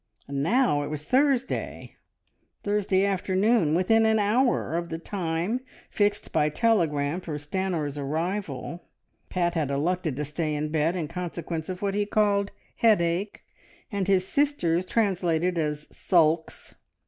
[0.27, 1.95] And now it was Thursday
[2.63, 5.59] Thursday afternoon, within an hour, of the time
[5.91, 8.87] fixed by telegram for Stanor's arrival.
[9.29, 13.43] Pat had elected to stay in bed, in consequence of what he called headache
[13.91, 16.73] and his sisters translated as "sulks."